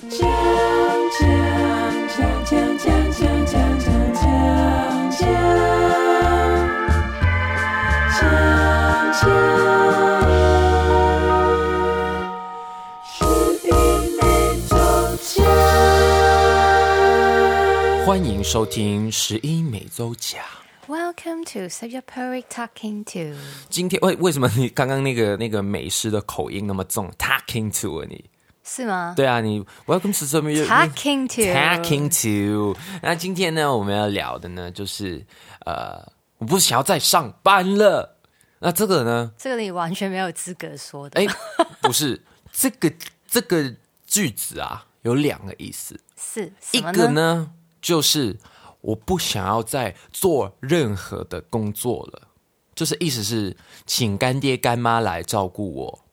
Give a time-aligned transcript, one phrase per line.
[0.00, 0.08] 欢
[18.24, 20.42] 迎收听十一美洲讲。
[20.88, 23.38] Welcome to Save Your Perfect Talking To。
[23.68, 28.24] 今天为为什么你刚刚那个那个美式的口音那么重？Talking to 啊你？
[28.62, 29.14] 是吗？
[29.16, 32.08] 对啊，你 Welcome to Talking to Talking
[32.72, 32.78] to。
[33.02, 35.24] 那今天呢，我们要聊的呢，就是
[35.64, 38.16] 呃，我不想要再上班了。
[38.60, 39.32] 那这个呢？
[39.38, 41.18] 这个你完全没有资格说的。
[41.18, 41.26] 哎，
[41.80, 42.92] 不是这个
[43.26, 43.74] 这个
[44.06, 45.98] 句子啊，有两个意思。
[46.14, 48.38] 是一个呢，就是
[48.82, 52.28] 我不想要再做任何的工作了，
[52.74, 53.56] 就是意思是
[53.86, 56.04] 请干爹干妈来照顾我，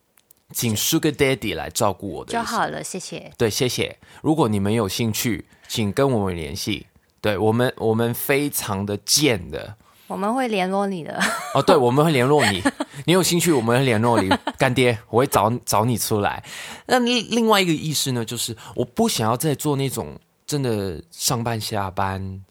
[0.52, 3.30] 请 Sugar Daddy 来照顾我的就好了，谢谢。
[3.36, 3.98] 对，谢谢。
[4.22, 6.86] 如果你们有兴趣，请跟我们联系。
[7.20, 11.20] 对我们，我们非常的贱的我们会联络你的。
[11.52, 11.60] 哦。
[11.60, 12.62] 对，我们会联络你。
[13.04, 16.42] 你有兴趣，我们会联络你，干爹，我会找找你出来。
[16.86, 22.42] 那另另外一个意思呢，就是我不想要再做那种真的上班下班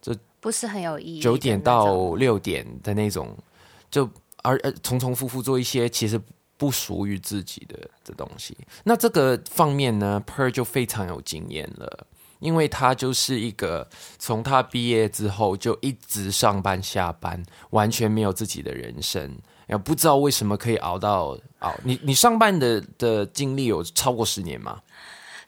[0.00, 1.20] 就不是很有意义。
[1.20, 3.36] 九点到六点的那种，
[3.90, 4.08] 就
[4.42, 6.18] 而而重重复复做一些其实
[6.56, 8.56] 不属于自己的的东西。
[8.84, 12.06] 那这个方面呢，Per 就非常有经验了，
[12.38, 13.88] 因为他就是一个
[14.18, 19.36] 从他毕业之后就一直上班下班，完全没有自己的人生。
[19.66, 21.74] 也不知道为什么可以熬到熬。
[21.82, 24.80] 你你上班的的经历有超过十年吗？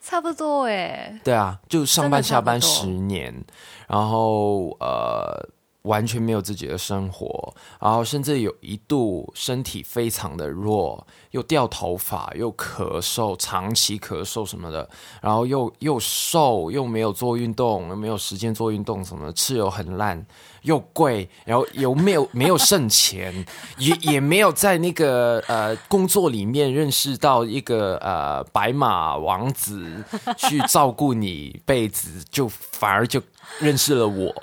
[0.01, 1.21] 差不多哎。
[1.23, 3.45] 对啊，就上班下班十年，
[3.87, 5.47] 然后呃，
[5.87, 14.89] 完全没有自己的生活，然后甚至有一度身体非常的弱，又掉头发，又咳嗽，长期咳嗽什么的，
[15.23, 20.27] 然后又又瘦，又没有做运动，又没有时间做运动什么，吃又很烂，
[20.63, 23.47] 又贵，然后又没有 没有剩钱，
[23.79, 30.03] 也也没有在那个呃工作里面认识到一个呃白马王子
[30.37, 33.23] 去照顾你一辈子，就反而就
[33.61, 34.35] 认识了我。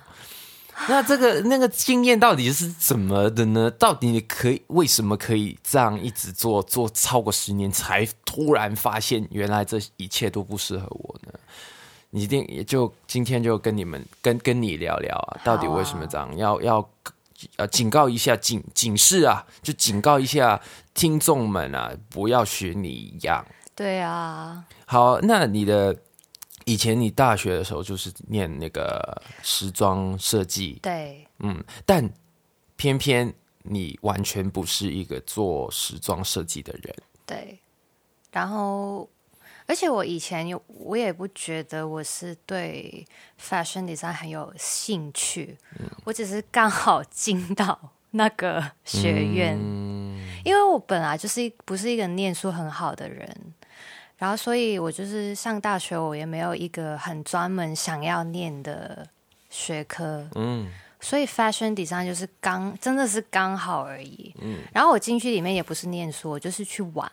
[0.90, 3.72] 那这个那个经验到底是怎么的呢？
[3.72, 11.34] 到底你可以为什么可以这样一直做做超过十年，才突然发现原来这一切都不适合我呢？
[12.10, 16.38] 你一定也就今天就跟你们跟跟你聊聊啊，到底为什么这样？
[16.38, 16.90] 要要
[17.56, 20.62] 呃警告一下警警示啊，就警告一下
[20.94, 23.44] 听众们啊，不要学你一样。
[23.76, 25.96] 对啊，好，那你的
[26.66, 32.10] 以前你大学的时候就是念那个时装设计，对，嗯，但
[32.76, 36.96] 偏偏你完全不是一个做时装设计的人。
[37.26, 37.60] 对。
[38.32, 39.08] 然后，
[39.68, 43.06] 而且我以前有，我也不觉得我是对
[43.40, 45.56] fashion design 很有兴趣，
[46.04, 49.56] 我只是刚好进到那个学院，
[50.44, 53.54] 因为我本来就是一不是一个念书很好的人，
[54.24, 59.06] 然后所以我就是上大学，我也没有一个很专门想要念的
[59.50, 64.34] 学科，嗯，所以 fashion design 就是刚真的是刚好而已。
[64.40, 67.12] 嗯，然后我进去里面也不是念书，我就是去玩。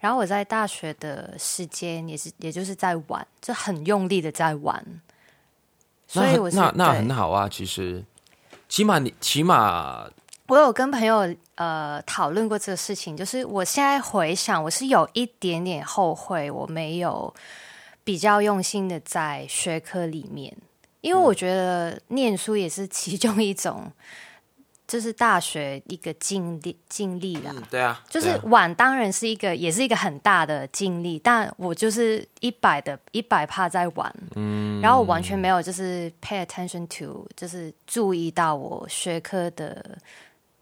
[0.00, 4.82] 然后我在大学的时间也是，也就是在玩，就很用力的在玩。
[6.06, 8.02] 所以我是那那对很好啊，其实
[8.70, 10.08] 起码你起码
[10.48, 17.32] 我有跟朋友呃讨论过这个事情，就是我现在回想，我是有一点点后悔，我没有
[18.02, 20.56] 比较用心的在学科里面，
[21.02, 23.92] 因为我觉得念书也是其中一种，
[24.88, 27.52] 就是大学一个经历经历啦。
[27.54, 39.98] 嗯，对啊，就是玩当然是一个，也是一个很大的经历，但我就是一百的一百趴在玩，嗯，然后我完全没有就是 pay attention to，就是注意到我学科的，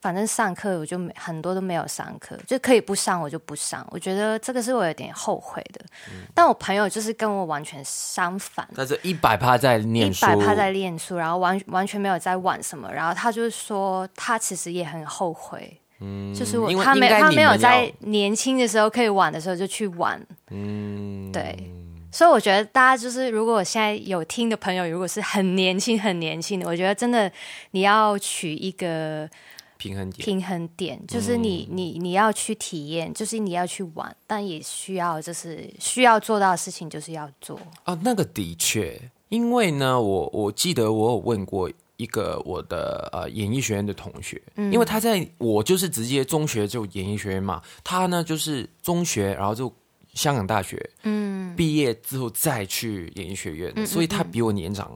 [0.06, 5.84] 反正上课我就没很多都没有上课，就可以不上我就不上，我觉得这个是我有点后悔的，
[6.32, 21.68] 但我朋友就是跟我完全相反，他是一百趴在念书，一百趴在念书，然后完完全没有在玩什么，然后他就是说他其实也很后悔，嗯，就是我他没他没有在年轻的时候可以玩的时候就去玩，嗯，对，
[22.12, 27.28] 所以我觉得大家就是如果现在有听的朋友，如果是很年轻很年轻的，我觉得真的
[27.72, 29.28] 你要取一个
[29.78, 44.72] 平衡点，平衡点，就是你嗯你你要去体验，就是你要去玩，但也需要就是需要做到的事情就是要做，啊，那个的确，因为呢，我我记得我有问过一个我的呃演艺学院的同学，嗯。
[44.72, 49.72] 因为他在我就是直接中学就演艺学院嘛，他呢就是中学，然后就
[50.14, 54.90] 香港大学嗯，毕业之后再去演艺学院的，所以他比我年长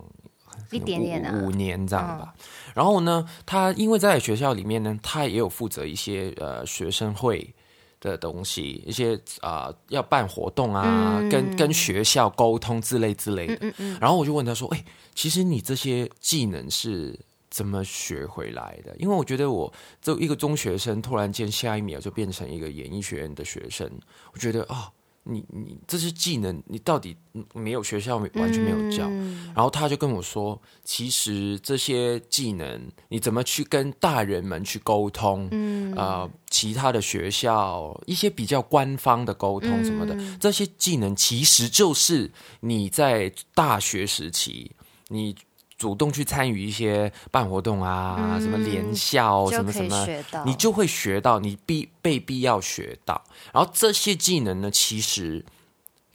[0.70, 1.38] 一点点啊。
[1.42, 2.34] 五五年这样吧。
[2.74, 7.54] 然后呢，他因为在学校里面呢，他也有负责一些呃学生会
[8.00, 13.58] 的东西，一些啊、呃要办活动啊，嗯跟跟学校沟通之类之类的。
[13.60, 14.84] 嗯嗯然后我就问他说：“哎、
[15.14, 17.18] 其实你这些技能是
[17.50, 18.94] 怎么学回来的？
[18.98, 19.70] 因为我觉得我
[20.00, 23.90] 这一个中学生，突然间下一秒就变成一个演艺学院的学生，
[24.32, 24.90] 我觉得啊、
[25.30, 29.06] 你你这些技能，你到底嗯没有学校完全没有教。
[29.08, 42.30] 嗯然后他就跟我说，其实这些技能你怎么去跟大人们去沟通，嗯呃，其他的学校一些比较官方的沟通什么的，嗯这些技能其实就是
[42.60, 44.72] 你在大学时期
[45.08, 45.34] 你。
[45.80, 50.06] 主动去参与一些办活动啊，什么联校，什么什么，
[50.44, 53.24] 你就会学到，你必被必要学到。
[53.50, 55.42] 然后这些技能呢，其实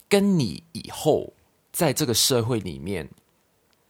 [0.07, 1.33] 跟你以后
[1.71, 3.09] 在这个社会里面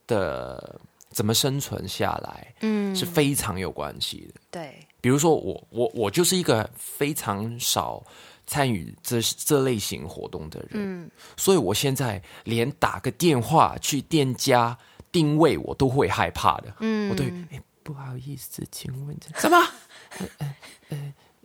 [0.08, 0.80] 的
[1.10, 2.96] 怎么生存下来，嗯。
[2.96, 4.40] 是非常有关系的。
[4.50, 8.02] 对，比如说我，我我就是一个非常少
[8.48, 11.12] 参与这这类型活动的人，嗯。
[11.36, 14.78] 所以我现在连打个电话去店家
[15.16, 16.76] 定位，我都会害怕的。
[16.82, 19.58] 嗯，我对，哎，不好意思，请问这什么？
[20.20, 20.56] 呃呃
[20.90, 20.98] 呃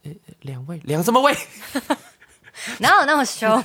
[0.02, 1.32] 呃，两位，两什么位？
[2.81, 3.62] 哪有那么凶？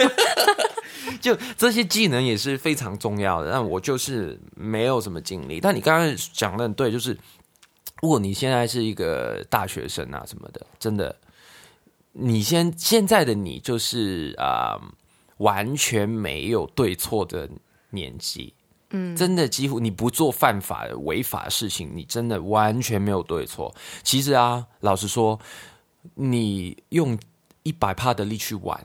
[1.19, 5.60] 就这些技能也是非常重要的，但我就是没有什么经历。
[5.60, 7.18] 但你刚刚讲的很对，就是
[8.01, 11.16] 如果你现在是一个大学生啊什么的，真的，
[12.12, 14.80] 你现现在的你就是啊、
[15.38, 17.50] 完全没有对错的
[17.90, 18.54] 年纪。
[18.92, 23.74] 嗯，真的几乎你不做犯法的违法的事情，你真的完全没有对错。
[24.04, 25.40] 其实啊，老实说，
[26.14, 27.18] 你用
[27.64, 28.80] 一百帕的力去玩，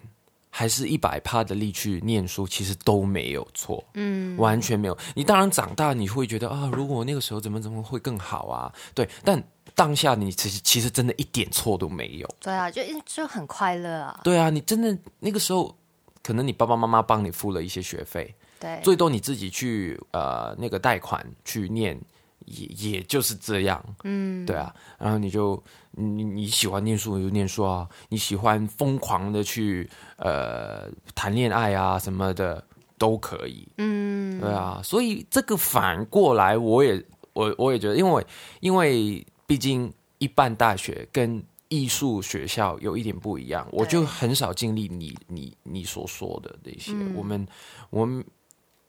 [0.49, 4.97] 还是一百帕的力去念书，其实都没有错，嗯，完全没有。
[5.15, 8.73] 你当然长大，你会觉得啊，如果我那个时候怎么怎么会更好啊？
[8.95, 9.43] 对，但
[9.75, 12.29] 当下你其实其实真的一点错都没有。
[12.41, 15.77] 对啊，就就很快乐啊，对啊，你真的那个时候，
[16.23, 21.99] 可能你爸爸妈妈帮你付了一些学费，对，最多你自己去呃那个贷款去念，
[22.45, 25.61] 也也就是这样，嗯，对啊，然后你就
[25.93, 32.63] 你你喜欢念书你就念书啊，你喜欢疯狂的去呃谈恋爱啊什么的
[32.99, 37.03] 都可以，嗯，对啊，所以这个反过来我也
[37.33, 38.27] 我我也觉得，因为
[38.61, 46.93] 因为毕竟一般大学跟艺术学校有一点不一样，我就很少经历你你你所说的那些。
[47.15, 47.47] 我们
[47.91, 48.25] 我们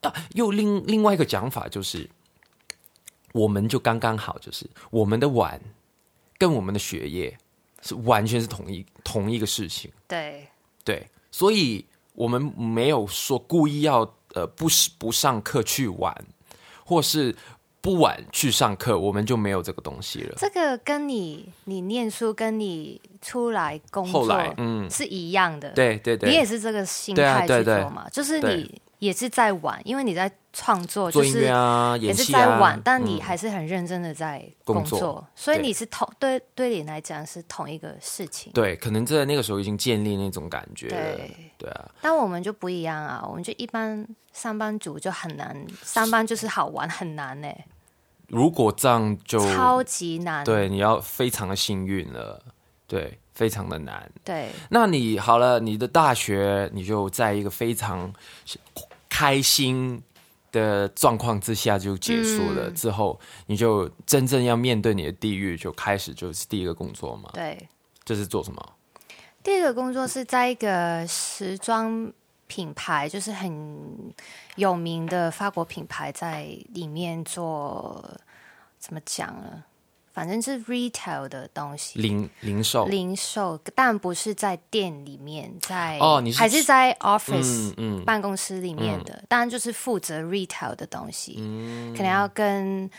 [0.01, 2.09] 啊，又另另外一个讲法就是，
[3.33, 5.62] 我们就刚刚好，就是我们的碗
[6.38, 7.38] 跟我们的学业
[7.81, 9.92] 是完全是同一同一个事情。
[10.07, 10.48] 对，
[10.83, 14.00] 对，所以我们没有说故意要
[14.33, 16.15] 呃不是不上课去玩，
[16.83, 17.36] 或是
[17.80, 20.36] 不晚去上课，我们就没有这个东西了。
[20.38, 24.89] 这个跟你你念书跟你出来工后作来嗯。
[24.89, 38.53] 是一样的，对对对，你也是这个心态去做嘛，就是你也是在玩，因为你在创作，做音就是乐啊，也是在玩，但你嗯还是很认真的在工作所以对你是同对对你来讲是同一个事情。
[38.53, 41.18] 对，可能在那个时候已经建立那种感觉了。
[41.18, 47.48] 对，对啊，但我们就不一样啊，我们就一般上班族就很难，上班就是好玩，很难呢、
[48.27, 50.46] 如果这样就超级难。
[50.46, 52.39] 对，你要非常的幸运了，
[52.86, 54.08] 对，非常的难。
[54.24, 58.13] 对那你好了，你的大学你就在一个非常
[59.22, 60.01] 开心
[60.51, 67.30] 的状况之下就结束了，嗯之后你就真正要面对你的地狱，就开始就是第一个工作嘛。
[67.34, 67.70] 对，
[68.04, 68.74] 这是做什么？
[69.44, 72.12] 第一个工作是在一个时装
[72.48, 74.12] 品牌，就是很
[74.56, 78.04] 有名的法国品牌，在里面做
[78.80, 79.63] 怎么讲呢？
[80.13, 91.96] 反正是 retail 的东西，零零售，零售，但不是在店里面，在哦你是还是在 office 嗯嗯，办公室里面的，当然就是负责 retail 的东西，嗯。
[91.96, 92.89] 可能要跟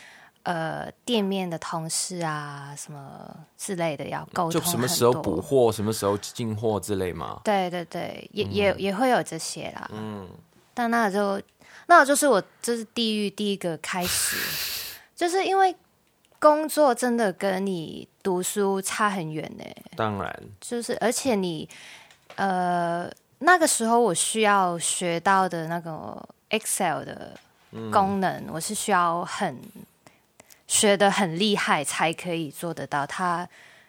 [0.43, 7.39] 呃店面的同事啊什么之类的要沟通就什么时候补货，什么时候进货之类嘛。
[7.43, 9.89] 对对对，也、也也会有这些啦。
[9.93, 10.27] 嗯，
[10.73, 11.41] 但那就
[11.87, 14.35] 那就是我这是地狱第一个开始，
[15.15, 15.75] 就是因为
[16.43, 19.63] 工作真的跟你读书差很远呢、
[19.95, 21.69] 当然，就是而且你
[22.35, 23.09] 呃
[23.39, 27.31] 那个时候我需要学到的那个 Excel 的
[27.89, 29.57] 功能，我是需要很
[30.67, 33.47] 学的很厉害才可以做得到他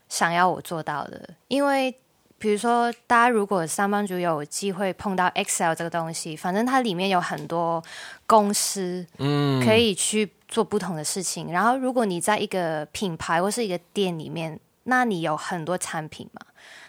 [0.08, 1.92] 想要我做到的，因为。
[2.36, 7.82] 比如说，大家如果上班族有机会碰到 Excel 这个东西，反正它里面有很多
[8.26, 11.50] 公司，嗯，可以去做不同的事情。
[11.50, 16.40] 然后，如果你在一个品牌或是一个店里面，那你有很多产品嘛？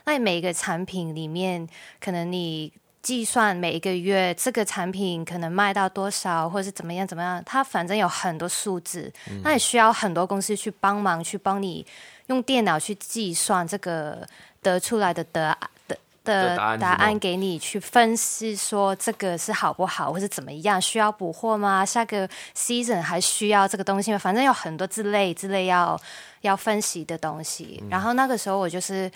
[0.03, 1.67] 那你每一个产品里面，
[2.00, 9.12] 可能你计算每一个月这个产品可能卖到多少，或者是怎么样怎么样，它反正有很多数字，
[9.43, 11.84] 那也需要很多公司去帮忙，去帮你
[12.27, 14.27] 用电脑去计算这个
[14.62, 15.57] 得出来的得
[16.25, 21.86] 的答案给你去分析，说这个是好不好，或是怎么样，需要补货吗？
[21.86, 24.17] 下个 season 还需要这个东西吗？
[24.17, 25.98] 反正有很多之类之类要
[26.41, 27.82] 要分析的东西。
[27.89, 29.10] 然后那个时候我就是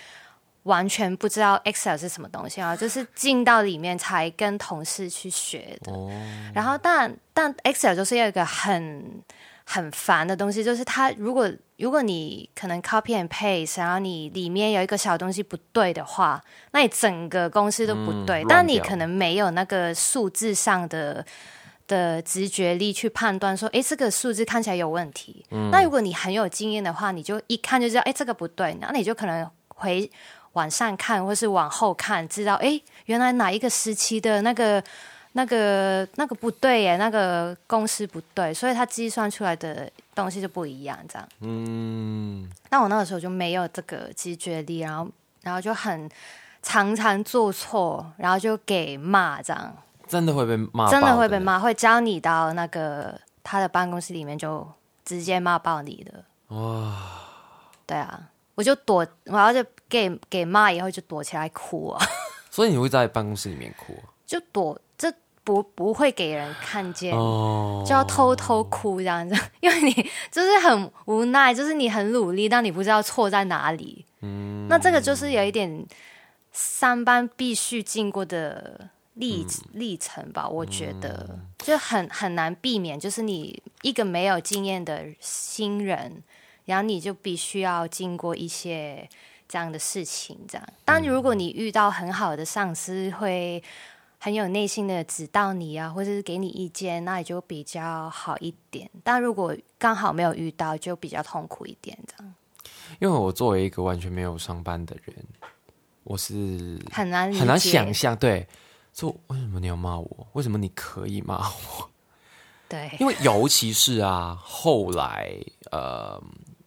[0.63, 5.91] 完全不知道 Excel 是什么东西啊，就是进到里面才跟同事去学的。
[5.91, 6.09] 哦，
[6.53, 9.21] 然后但但 Excel 就是有一个很
[9.65, 18.43] 很烦的东西，就是它如果如果你可能 copy and paste，然后你里面有一个小东西不对的话，那你整个公司都不对。
[18.43, 21.25] 嗯但你可能没有那个数字上的
[21.87, 25.45] 的直觉力去判断说，诶，这个数字看起来有问题。
[25.51, 30.09] 嗯那如果你很有经验的话，你就一看就知道，诶，这个不对，那你就可能回
[30.53, 34.83] 往上看或是往后看，知道，诶，原来哪一个时期的那个。
[35.33, 40.97] 那个那个不对耶，那个公式不对，所以它计算出来的东西就不一样。
[41.07, 45.07] 这样，嗯，那我那个时候就没有这个直觉力，然后
[45.43, 46.09] 然后就很
[46.63, 49.75] 常常做错，然后就给骂，这样
[50.07, 51.37] 真的会被骂，真的会被。
[51.37, 54.67] 骂，会教你到那个他的办公室里面就
[55.05, 56.23] 直接骂爆你的。
[56.55, 56.95] 哇，
[57.85, 58.19] 对啊，
[58.55, 62.03] 我就躲，然后就给给骂以后就躲起来哭啊，
[62.49, 63.93] 所以你会在办公室里面哭
[64.29, 65.11] 就躲，这
[65.43, 67.17] 不不会给人看见。
[67.17, 69.91] 哦，就要偷偷哭这样子， 因为你
[70.31, 74.05] 就是很无奈，就是你很努力，但你不知道错在哪里。
[74.21, 75.83] 嗯，那这个就是有一点
[76.51, 79.43] 上班必须经过的历、
[79.73, 86.21] 历程吧，我觉得、就很很难避免，就是你一个没有经验的新人，
[86.65, 89.09] 然后你就必须要经过一些
[89.47, 90.69] 这样的事情，这样。
[90.85, 93.63] 但如果你遇到很好的上司，会
[94.19, 98.89] 很有耐心的指导你啊，或者是给你意见，那也就比较好一点。
[99.03, 102.33] 但如果刚好没有遇到，就比较痛苦一点，这样
[102.99, 105.15] 因为我作为一个完全没有上班的人，
[106.03, 108.45] 我是很难很难想象，对，
[108.93, 110.27] 说为什么你要骂我？
[110.33, 111.89] 为什么你可以骂我？
[112.67, 115.33] 对，因为尤其是啊，后来
[115.71, 116.21] 呃，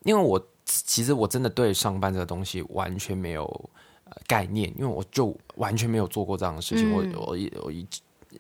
[0.05, 3.82] 因为我其实我真的对上班这个东西完全没有、呃、
[4.27, 6.91] 概念，因为我就完全没有做过这样的事情。
[6.91, 7.87] 嗯我我一我一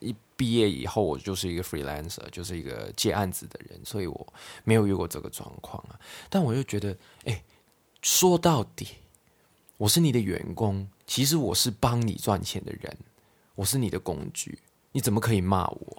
[0.00, 5.99] 一毕业以后，我就是一个 freelancer，就是一个接案子的人，所以我没有遇过这个状况啊。
[6.31, 7.45] 但我就觉得，哎，
[8.00, 8.88] 说到底，
[9.76, 12.97] 我是你的员工，其实我是帮你赚钱的人，
[13.55, 14.59] 我是你的工具，
[14.93, 15.99] 你怎么可以骂我？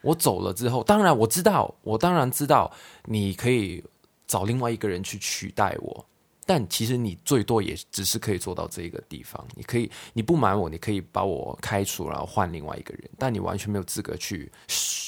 [0.00, 2.72] 我走了之后，当然我知道，我当然知道
[3.04, 3.82] 你可以
[4.26, 6.06] 找另外一个人去取代我，
[6.46, 9.44] 但其实你最多也只是可以做到这个地方。
[9.54, 14.50] 你可以，你不瞒我，你可以把我开除，然后换另外一个人，但你完全没有资格去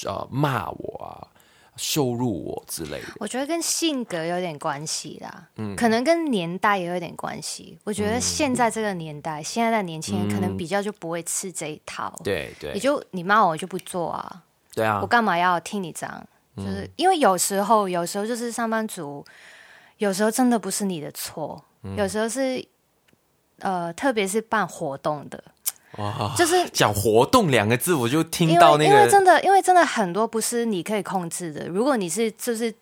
[0.07, 1.28] 呃骂我啊、
[1.76, 3.09] 羞辱我之类的。
[3.19, 7.78] 我觉得跟性格有点关系啦，嗯可能跟年代也有点关系。
[7.85, 14.43] 我觉得现在这个年代，现在的年轻人可能比较就不会吃这一套，对对你就你骂我就不做啊，
[14.75, 16.26] 对啊我，干嘛要听你这样？
[16.57, 19.23] 就是因为有时候，有时候就是上班族，
[19.99, 21.62] 有时候真的不是你的错，
[21.97, 22.65] 有时候是
[23.61, 25.43] 呃，特别是办活动的，
[25.99, 31.67] 哇，就是 讲活动两个字，我就听到那个因为真的，因为真的很多不是你可以控制的。
[31.69, 32.73] 如果你是就是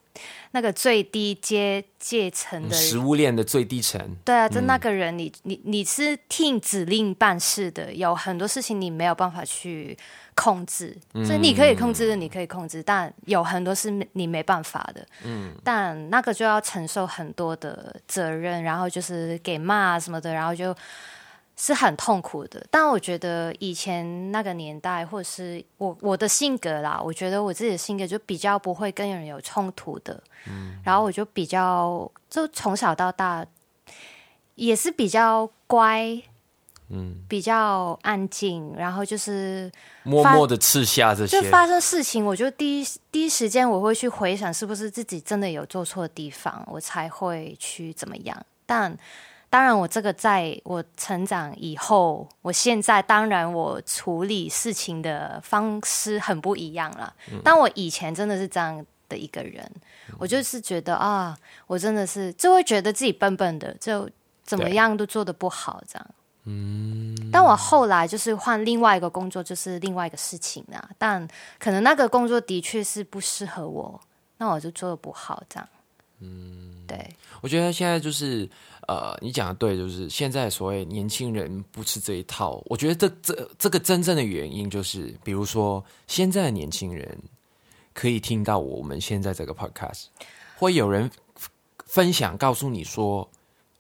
[0.53, 4.17] 那个最低阶阶层的食物链的最低层。
[4.25, 9.97] 对啊，就那个人你，你你是听指令办事的，有很多事情你没有办法去
[10.35, 15.07] 控制，所以你可以控制的，你可以控制，但有很多是你没办法的。
[15.25, 20.75] 嗯，但那个就要承受很多的责任，然后就是给骂什么的，然后就
[21.57, 22.65] 是很痛苦的。
[22.71, 30.21] 但我觉得以前那个年代，或者是我我的性格啦，我觉得我自己的性格就比较不会跟人有冲突的。
[30.49, 33.47] 嗯，然后我就比较就从小到大
[34.57, 36.21] 也是比较乖，
[36.95, 39.71] 嗯，比较安静，然后就是
[40.05, 48.47] 默默的刺下这些，就发生事情，我就第一第一时间我会去回想，是不是自己真的有做错的地方，我才会去怎么样。
[48.65, 48.97] 但
[49.51, 57.13] 当然，我这个在我成长以后，我现在当然我处理事情的方式很不一样了。
[57.43, 59.69] 但我以前真的是这样的一个人，
[60.19, 61.37] 我就是觉得啊，
[61.67, 64.09] 我真的是就会觉得自己笨笨的，就
[64.45, 66.07] 怎么样都做的不好，这样。
[66.45, 70.91] 嗯，但我后来就是换另外一个工作，就是另外一个事情啊。
[70.99, 71.27] 但
[71.59, 74.01] 可能那个工作的确是不适合我，
[74.37, 75.69] 那我就做的不好，这样。
[76.21, 77.09] 嗯，对，
[77.41, 78.49] 我觉得现在就是
[78.87, 82.63] 呃，你讲的对，就是现在所谓年轻人不吃这一套。
[82.67, 87.19] 我觉得这这这个真正的原因就是，比如说现在的年轻人
[87.93, 90.05] 可以听到我们现在这个 podcast，
[90.57, 91.11] 会有人
[91.85, 93.29] 分享告诉你说，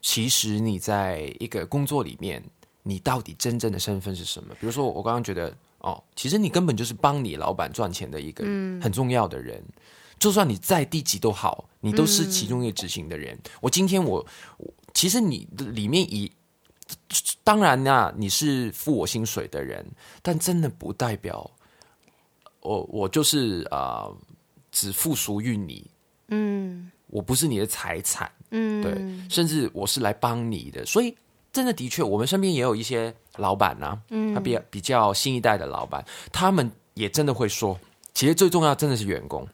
[0.02, 2.42] 其实你在一个工作里面，
[2.84, 4.54] 你到底真正的身份是什么？
[4.60, 8.44] 比如说我刚刚觉得哦，其实你根本就是帮你老板赚钱的一个
[8.80, 9.60] 很重要的人。
[10.16, 13.36] 就算你再低级都好，你都是其中一个执行的人。
[13.60, 14.24] 我今天我
[14.58, 16.30] 我其实你的里面以
[17.42, 19.84] 当然啦、你是付我薪水的人，
[20.22, 21.50] 但真的不代表
[22.60, 24.16] 我我就是啊、呃
[24.70, 25.88] 只附属于你，
[26.28, 28.92] 嗯我不是你的财产，嗯，对，
[29.28, 31.16] 甚至我是来帮你的，所以
[31.54, 37.78] 真的的确，我们身边也有一些老板啊，嗯，他比较比较新一代的老板，他们也真的会说，
[38.12, 39.46] 其实最重要真的是员工，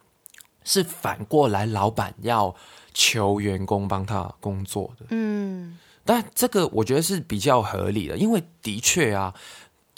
[0.64, 2.52] 是反过来老板要
[2.94, 5.78] 求员工帮他工作的，嗯。
[6.02, 9.32] 但这个我觉得是比较合理的，因为的确啊，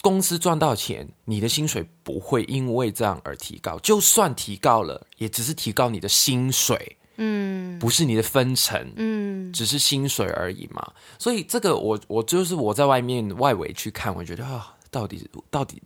[0.02, 10.92] 公司赚到钱，你的薪水不会因为这样而提高，就算提高了，也只是提高你的薪水，嗯不是你的分成，嗯只是薪水而已嘛。
[11.18, 15.80] 所以这个我我就是我在外面外围去看，我觉得啊，到底到底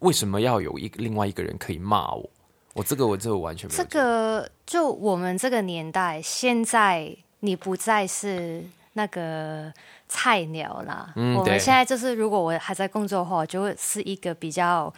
[0.00, 2.30] 为什么要有一个另外一个人可以骂我？
[2.72, 9.72] 我这个我这个完全没有这个就我们这个年代，现在你不再是那个
[10.08, 11.12] 菜鸟啦。
[11.14, 14.92] 嗯我们现在就是，如果我还在工作的话，我就会是一个比较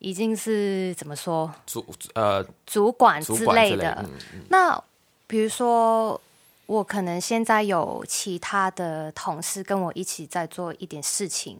[0.00, 1.82] 已经是怎么说主
[2.14, 4.04] 呃主管之类类的。
[4.04, 4.84] 嗯嗯那
[5.28, 6.20] 比如说，
[6.66, 11.56] 我可能现在有其他的同事跟我一起在做一点事情，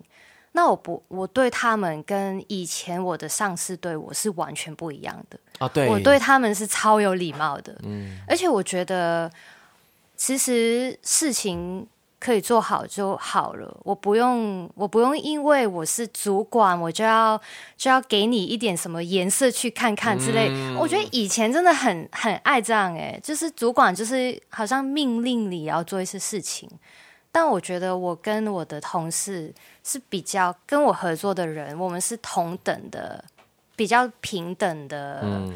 [0.53, 5.39] 那我不，我对他们跟以前我的上司对我是完全不一样的。
[5.59, 9.31] 啊对，我对他们是超有礼貌的，嗯，而且我觉得
[10.17, 11.87] 其实事情
[12.21, 17.41] 可以做好就好了，我不用，我不用因为我是主管，我就要
[17.77, 20.51] 就要给你一点什么颜色去看看之类。
[20.77, 26.69] 我觉得以前真的很很爱这样、欸，就是主管就是好像命令你要做一些事情。
[27.31, 29.55] 但我觉得我跟我的同事
[29.85, 33.23] 是比较跟我合作的人，我们是同等的，
[33.77, 35.53] 比较平等的，嗯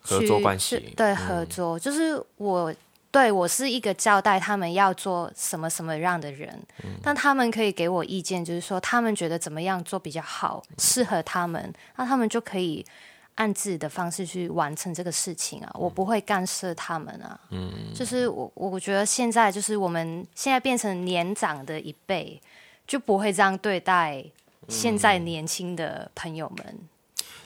[0.00, 2.72] 合去作关系对嗯合作，就是我
[3.10, 6.48] 对我是一个交代他们要做什么什么样的人，
[6.84, 12.86] 嗯但他们可以给我意见，就是说他们觉得怎么样做比较好，适合他们，那他们就可以
[13.34, 17.40] 按自己的方式去完成这个事情啊，我不会干涉他们啊。
[17.50, 22.40] 嗯，就是我我觉得现在就是我们现在变成年长的一辈，
[22.86, 24.24] 就不会这样对待
[24.68, 26.78] 现在年轻的朋友们。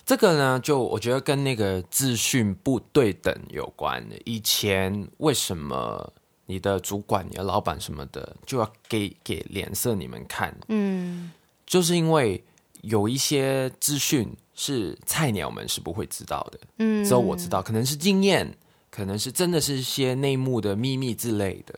[0.07, 4.17] 这个呢，就我觉得跟那个资讯不对等有关的。
[4.25, 6.13] 以前为什么
[6.47, 10.55] 你的主管、你的老板什么的就要给给脸色你们看？
[10.69, 11.33] 嗯
[11.67, 12.43] 就是因为
[12.83, 18.55] 有一些资讯是菜鸟们是不会知道的，嗯，只有我知道，可能是经验，
[18.91, 21.75] 可能是真的是一些内幕的秘密之类的。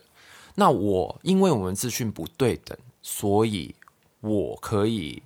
[0.56, 3.72] 那我因为我们资讯不对等，所以
[4.20, 5.22] 我可以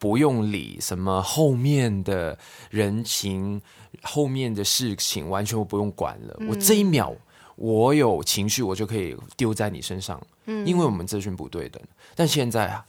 [0.00, 2.36] 不用理什么后面的
[2.70, 3.60] 人情、
[4.02, 6.36] 后面的事情，完全我不用管了。
[6.48, 7.14] 我这一秒
[7.56, 11.80] 我有情绪，我就可以丢在你身上，嗯因为我们这群不对等。
[12.14, 12.82] 但现在啊，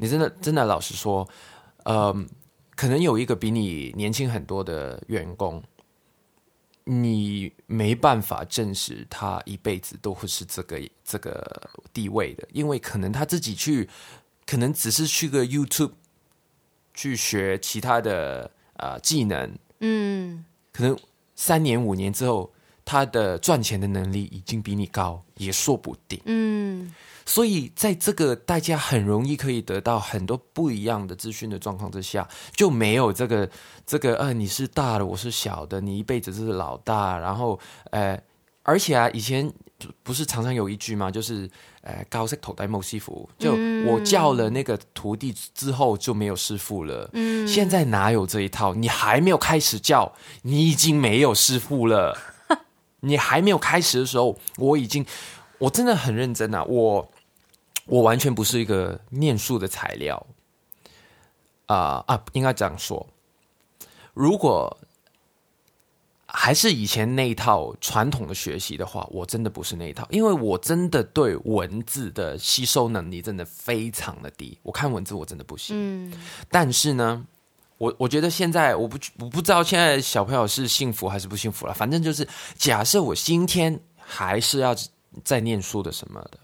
[0.00, 1.26] 你真的真的老实说，
[1.84, 2.12] 呃，
[2.74, 5.62] 可能有一个比你年轻很多的员工，
[6.82, 13.88] 你没办法证实他一辈子都会是这个这个地位的，因为可能他自己去，
[14.44, 15.92] 可能只是去个 YouTube
[16.96, 20.98] 去学其他的呃技能，嗯可能
[21.36, 22.52] 三年五年之后，
[22.84, 26.20] 他的赚钱的能力已经比你高，也说不定。
[26.24, 26.92] 嗯
[27.28, 33.50] 所以在这个大家很容易可以得到很多不一样的资讯的状况之下，就没有这个
[33.84, 37.58] 这个呃你是大的，我是小的，你一辈子是老大，然后
[37.90, 38.16] 呃，
[38.62, 39.52] 而且啊，以前
[40.04, 41.10] 不是常常有一句吗？
[41.10, 41.50] 就是
[41.86, 43.52] 呃高色头戴莫西服，就
[43.86, 47.08] 我教了那个徒弟之后就没有师傅了。
[47.12, 48.74] 嗯，现在哪有这一套？
[48.74, 52.18] 你还没有开始教，你已经没有师傅了。
[53.00, 55.06] 你还没有开始的时候，我已经，
[55.58, 56.64] 我真的很认真啊！
[56.64, 57.08] 我
[57.84, 60.26] 我完全不是一个念书的材料。
[61.66, 63.06] 啊、啊，应该这样说。
[64.12, 64.76] 如果
[66.46, 74.56] 还是以前那一套传统的学习的话，我真的不是那一套，因为我真的对文字的吸收能力真的非常的低。
[74.62, 75.74] 我看文字我真的不行。
[75.76, 76.12] 嗯，
[76.48, 77.26] 但是呢，
[77.78, 81.74] 我我觉得现在我不我不知道现在小朋友是幸福还是不幸福了。
[81.74, 84.72] 反正就是，假设我今天还是要
[85.24, 86.38] 在念书的什么的，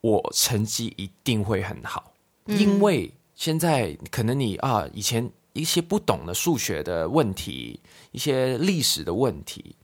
[0.00, 2.14] 我成绩一定会很好，
[2.46, 9.76] 因为现在可能你啊以前一些不懂的数学的问题，一些历史的问题，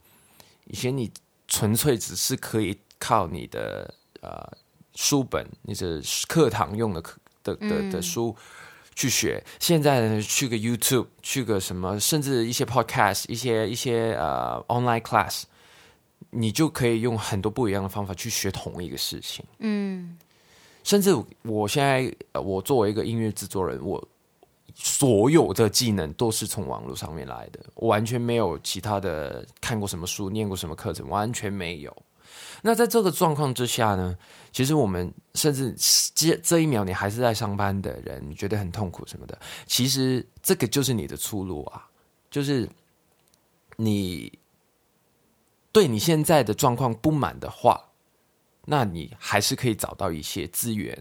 [0.66, 1.10] 以前你
[1.46, 4.56] 纯粹只是可以靠你的呃
[4.94, 8.34] 书本，你的课堂用的课的的的书
[8.94, 9.42] 去学。
[9.60, 15.44] 现在呢，去个 YouTube，去个什么，甚至一些 Podcast，一些一些呃 online class，
[16.30, 19.44] 你就可以用很多不一样的方法去学同一个事情。
[19.58, 20.18] 嗯，
[20.82, 24.06] 甚至我现在，呃我作为一个音乐制作人，我
[24.80, 31.94] 所有的技能都是从网络上面来的，我完全没有其他的看过什么书、念过什么课程，完全没有。
[32.62, 34.16] 那在这个状况之下呢，
[34.52, 35.74] 其实我们甚至
[36.14, 39.36] 这这一秒你还是在上班的人，你觉得很痛苦什么的，
[39.66, 41.88] 其实这个就是你的出路啊，
[42.30, 42.68] 就是
[43.76, 44.38] 你
[45.72, 47.90] 对你现在的状况不满的话，
[48.66, 50.96] 那你还是可以找到一些资源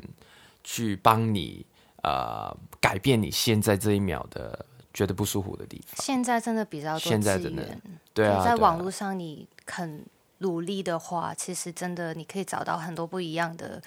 [0.64, 1.64] 去帮你
[2.08, 5.96] 呃改变你现在这一秒的觉得不舒服的地方。
[6.04, 7.82] 现在真的比较多资现在真的源，
[8.14, 10.06] 对啊，在网络上你肯
[10.40, 13.82] 努力的话，其实真的你可以找到很多不一样的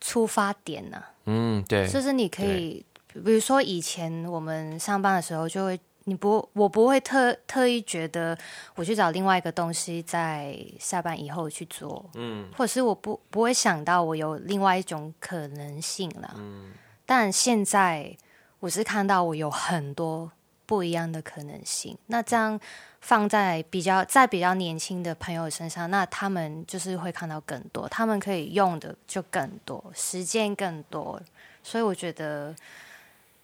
[0.00, 8.36] 出发点呐、嗯，对，就是你可以，比如说以前我们上班的时候，就会你不我不会特特意觉得
[8.74, 16.72] 我去找另外一个东西在下班以后去做，嗯，或者是我不不会想到我有另外一种可能性了，嗯，
[17.06, 18.16] 但现在
[18.60, 20.30] 我是看到我有很多
[20.66, 22.58] 不一样的可能性，那这样
[23.00, 31.20] 放在比较在比较年轻的朋友身上，那他们就是会看到更多，他们可以用的就更多，时间更多，
[31.62, 32.54] 所以我觉得，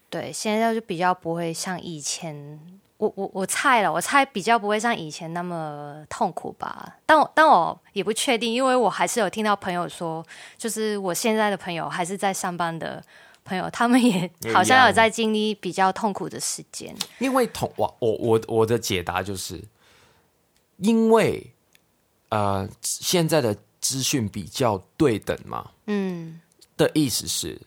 [0.08, 2.58] 对，现在就比较不会像以前，
[2.96, 6.96] 我我我猜了，我猜比较不会像以前那么痛苦吧。
[7.04, 13.02] 但我但我也不确定，因为我还是有听到朋友说，就是我现在的朋友还是在上班的
[13.44, 16.94] 朋友，他们也好像有在经历比较痛苦的时间。
[17.18, 19.62] 因为同我我我我的解答就是，
[20.78, 21.52] 因为
[22.28, 26.40] 呃现在的资讯比较对等嘛，嗯
[26.76, 27.60] 的意思是，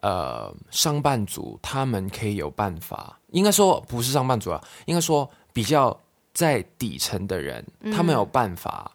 [0.00, 5.98] 呃，上班族他们可以有办法，应该说不是上班族啊，应该说比较
[6.32, 8.92] 在底层的人，他们有办法，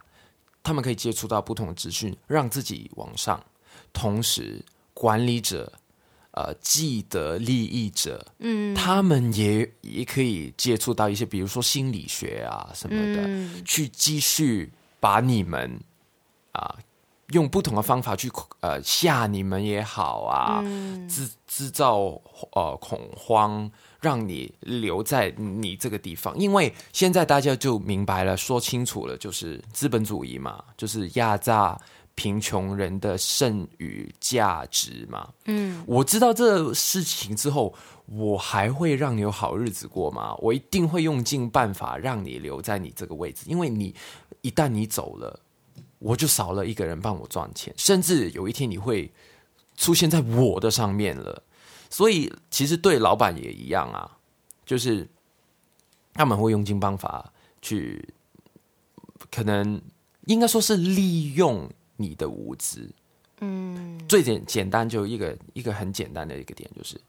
[0.63, 3.43] 他们可以接触到不同的资讯，让自己往上。
[3.91, 4.63] 同时，
[4.99, 5.71] 管理者、
[6.31, 8.75] 呃，既得利益者，嗯。
[8.75, 13.63] 他们也也可以接触到一些，比如说心理学啊什么的，嗯。
[13.63, 15.79] 去继续把你们
[16.51, 16.75] 啊、
[17.29, 21.07] 用不同的方法去呃吓你们也好啊，嗯。
[21.07, 26.37] 制制造呃恐慌，让你留在你这个地方。
[26.37, 31.79] 因为现在大家就明白了，说清楚了，就是资本主义嘛，就是压榨
[32.19, 35.29] 贫穷人的剩余价值嘛。
[35.45, 37.73] 嗯我知道这事情之后，
[38.07, 40.35] 我还会让你有好日子过吗？
[40.39, 43.95] 我一定会用尽办法让你留在你这个位置，因为你
[44.41, 45.39] 一旦你走了，
[45.99, 49.09] 我就少了一个人帮我赚钱，甚至有一天你会
[49.77, 51.41] 出现在我的上面了。
[51.89, 54.17] 所以其实对老板也一样啊，
[54.65, 55.07] 就是
[56.13, 58.13] 他们会用尽办法去，
[59.31, 59.81] 可能
[60.25, 61.67] 应该说是利用
[61.99, 62.89] 你的无知。
[63.41, 63.99] 嗯。
[64.07, 66.99] 最简简单就一个一个很简单的一个点就是，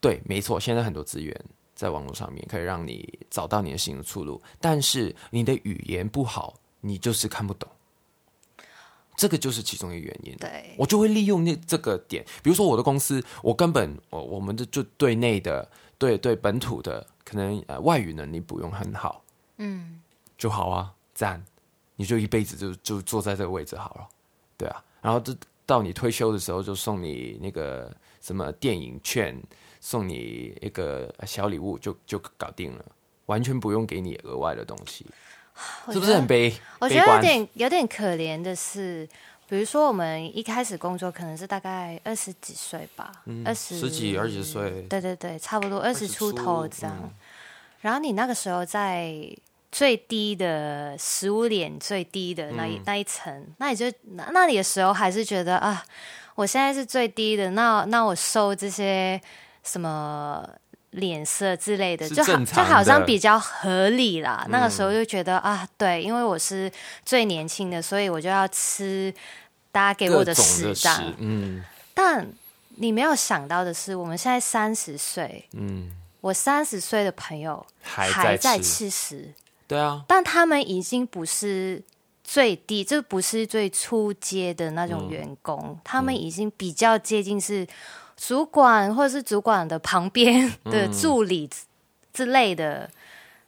[0.00, 7.68] 对，没错，现在很多资源在网络上面可以让你找到你的新的出路，但是你的语言不好，你就是看不懂，
[9.16, 10.34] 这个就是其中一个原因。
[10.38, 19.22] 对，我就会利用那这个点，比如说我的公司，我根本我我们的就对内的对对本土的可能呃外语能力不用很好
[19.58, 20.00] 嗯。
[20.36, 21.44] 就好啊，赞，
[21.96, 24.08] 你就一辈子就就坐在这个位置好了，
[24.60, 29.34] 对啊，然后这到你退休的时候就送你那个什么电影券，
[29.80, 32.84] 送你一个小礼物就就搞定了，
[33.24, 35.06] 完全不用给你额外的东西，
[35.90, 36.52] 是不是很悲？
[36.78, 39.08] 我觉得有点有点可怜的是，
[39.48, 43.10] 比如说我们一开始工作可能是大概二十几岁吧，
[43.46, 46.94] 二十、嗯十几二十岁对对对，差不多二十出头这样。
[47.02, 47.10] 嗯
[47.80, 49.10] 然后你那个时候在
[49.72, 52.82] 最低的食物链最低的那一、嗯。
[52.86, 55.84] 那一层，那你就那那里的时候还是觉得啊，
[56.34, 59.20] 我现在是最低的，那那我收这些
[59.62, 60.44] 什么
[60.90, 64.44] 脸色之类的，就好就好像比较合理啦。
[64.48, 66.70] 那个时候就觉得啊，对，因为我是
[67.04, 69.14] 最年轻的，所以我就要吃
[69.70, 71.14] 大家给我的各种的屎这样屎。
[71.18, 71.64] 嗯。
[71.94, 72.26] 但
[72.76, 79.34] 你没有想到的是，我们现在三十岁，嗯，我三十岁的朋友还还在吃，吃屎，
[79.70, 81.80] 对啊，但他们已经不是
[82.24, 87.64] 最低，这不是最初阶的那种员工，他们已经比较接近是
[88.16, 91.62] 主管或者是主管的旁边的助理之
[92.12, 92.90] 之类的，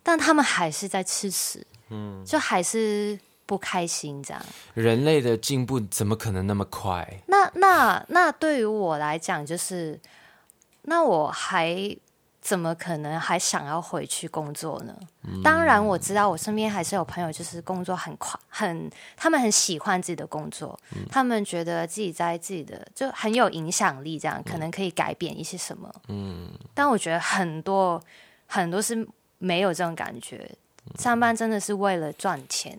[0.05, 4.41] 但他们还是在吃屎，嗯，就还是不开心这样。
[4.75, 7.21] 人类的进步怎么可能那么快？
[7.27, 9.99] 那那那对于我来讲，就是
[10.83, 11.75] 那我还
[12.43, 14.93] 怎么可能还想要回去工作呢？
[15.45, 20.77] 当然，我知道我身边还是有朋友，就是工作很快，很他们很喜欢自己的工作，
[21.09, 25.89] 他们觉得自己在自己的就很有影响力，这样可能可以改变一些什么。
[26.09, 28.03] 嗯，但我觉得很多
[28.49, 29.07] 很多是
[29.39, 30.51] 没有这种感觉，
[30.99, 32.77] 上班真的是为了赚钱。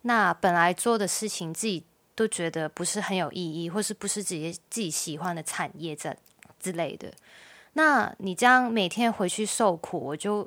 [0.00, 6.16] 那本来做的事情自己都觉得不是很有意义，或是不是自己自己喜欢的产业这
[6.58, 7.12] 之类的。
[7.74, 10.46] 那你这样每天回去受苦，我就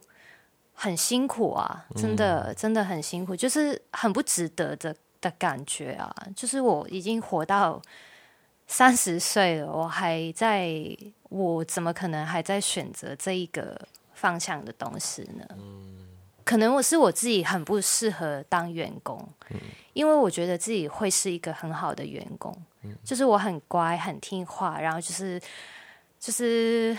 [0.74, 6.14] 很辛苦啊，真的、真的很辛苦，就是很不值得的的感觉啊。
[6.36, 7.82] 就是我已经活到
[8.68, 10.72] 三十岁了，我还在，
[11.30, 13.80] 我怎么可能还在选择这一个
[14.14, 15.46] 方向的东西呢？
[16.44, 19.28] 可能我是我自己很不适合当员工，
[19.94, 22.56] 因为我觉得自己会是一个很好的员工，
[23.04, 25.42] 就是我很乖、很听话，然后就是
[26.20, 26.96] 就是，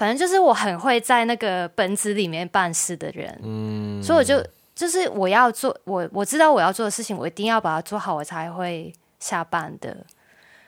[0.00, 4.42] 反正就是我很会在那个本子里面办事的人，嗯，所以我就
[4.74, 9.94] 就是我要做我我知道我要做的事情，我一定要把它做好，我才会下班的。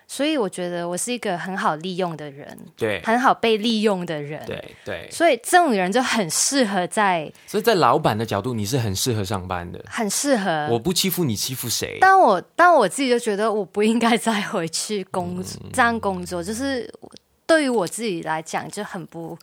[0.07, 4.45] 所以我觉得我是一个很好利用的人，对很好被利用的人。
[4.45, 9.83] 对对，所以这种人就很适合在，所以在老板的角度，你是很适合上班的。
[9.88, 10.68] 很适合。
[10.71, 11.97] 我不欺负你，欺负谁？
[12.03, 16.92] 但我但我自己就觉得我不应该再回去工嗯作、这样工作，就是
[17.53, 19.38] 对于我自己来讲就很不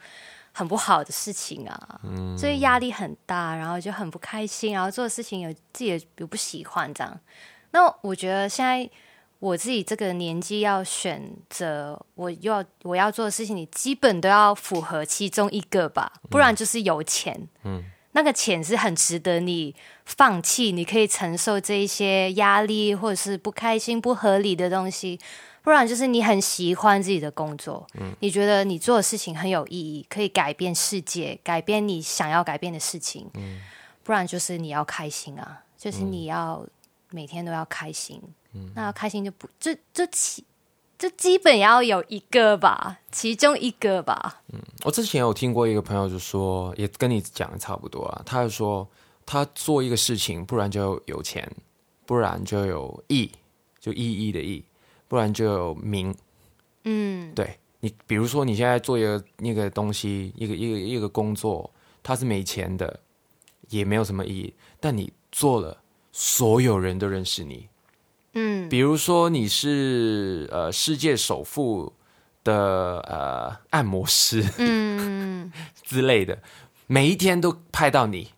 [0.52, 7.20] 很不好的事情啊，嗯所以压力很大，然后就很不开心，然后做的事情有自己也不喜欢这样。
[7.70, 8.90] 那我觉得现在
[9.38, 17.48] 我自己这个年纪要选择我要我要做的事情，你基本都要符合其中一个吧，不然就是有钱。
[17.64, 25.20] 嗯，那个钱是很值得你放弃，你可以承受这一些压力或者是不开心、不合理的东西。
[25.70, 27.86] 不然就是你很喜欢自己的工作，
[28.22, 33.30] 你觉得你做的事情很有意义，可以改变世界，改变你想要改变的事情。
[34.02, 36.66] 不然就是你要开心啊，就是你要
[37.12, 38.20] 每天都要开心。
[38.74, 40.44] 那要开心就不就就其
[40.98, 44.42] 就基本要有一个吧，其中一个吧。
[44.52, 48.24] 嗯我之前有听过一个朋友就说，也跟你讲的差不多啊。
[48.26, 48.90] 他就说，
[49.24, 51.48] 他做一个事情，不然就有钱，
[52.08, 53.32] 不然就有意，
[53.80, 54.66] 就意义的义，
[55.10, 56.16] 不然就有名。
[56.86, 61.70] 嗯，对你，比如说你现在做一个那个东西，一个一个一个工作，
[62.02, 62.98] 它是没钱的，
[63.68, 65.78] 也没有什么意义，但你做了，
[66.14, 67.68] 所有人都认识你。
[68.34, 71.92] 嗯，比如说你是呃世界首富
[72.44, 75.52] 的呃按摩师，嗯，
[75.84, 76.38] 之类的，
[76.88, 78.30] 每一天都拍到你，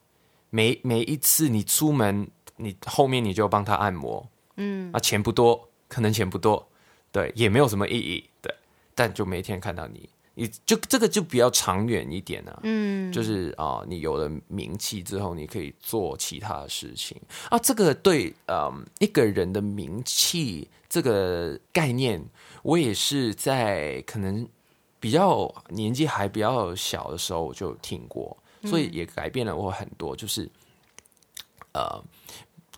[0.50, 6.66] 每每一次你出门，你后面你就帮他按摩，嗯，啊，钱不多，可能钱不多，
[7.12, 8.56] 对，也没有什么意义，对，
[8.96, 22.24] 但就每天看到你，你就这个就比较长远一点啊，嗯，就是啊、你有了名气之后，你可以做其他的事情啊，这个对，嗯，一个人的名气这个概念，
[22.64, 24.48] 我也是在可能
[24.98, 30.16] 比较年纪还比较小的时候我就听过，所以也改变了我很多。
[30.16, 30.50] 就是
[31.74, 32.02] 呃，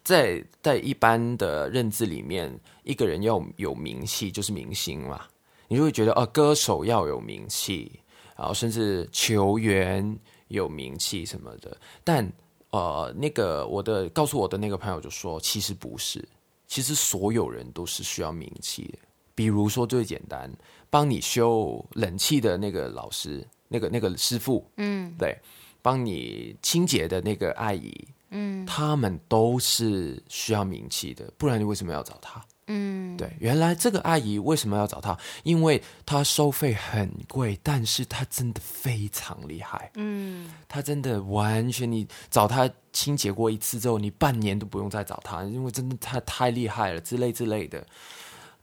[0.04, 5.26] 在在一般的认知里面，一个人要有名气就是明星嘛，
[5.68, 7.92] 你就会觉得哦、歌手要有名气，
[8.36, 10.18] 然后甚至球员
[10.50, 11.78] 有名气什么的。
[12.04, 12.30] 但
[12.72, 16.28] 呃，那个我的告诉我的那个朋友就说，其实不是，
[16.68, 18.98] 其实所有人都是需要名气的。
[19.36, 20.52] 比如说最简单，
[20.90, 25.38] 帮你修冷气的那个老师，那个那个师傅，嗯，对，
[25.82, 27.92] 帮你清洁的那个阿姨，
[28.34, 32.44] 嗯，他们都是需要名气的，不然你为什么要找他？
[32.68, 35.18] 嗯，对，原来这个阿姨为什么要找她？
[35.44, 39.92] 因为她收费很贵，但是她真的非常厉害。
[39.96, 47.86] 嗯，她真的完全，你找她清洁过一次之后，你半年都不用再找她，因为真的她太厉害了，之类之类的。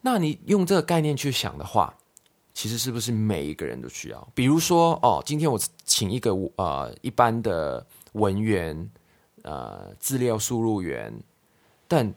[0.01, 1.95] 那你用这个概念去想的话，
[2.55, 4.29] 其实是不是每一个人都需要？
[4.35, 8.91] 比如说，哦，今天我请一个呃一般的文员，
[9.43, 11.13] 呃资料输入员，
[11.89, 12.13] 但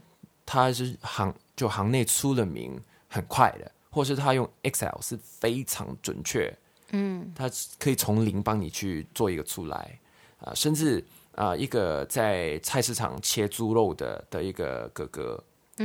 [0.46, 6.54] 他是行就行内出了名很快的，或是他用 Excel 是非常准确，
[6.92, 10.00] 嗯，他可以从零帮你去做一个出来
[10.40, 11.04] 啊、甚至
[11.36, 15.44] 啊、呃一个在菜市场切猪肉的的一个哥哥，